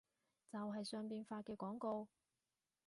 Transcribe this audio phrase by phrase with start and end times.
[0.51, 2.07] 就係上邊發嘅廣告